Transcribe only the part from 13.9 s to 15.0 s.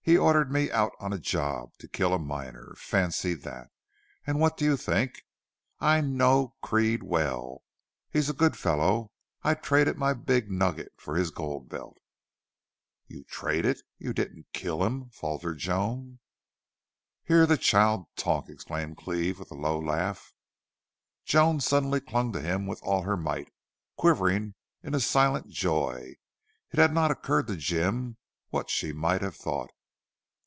you didn't kill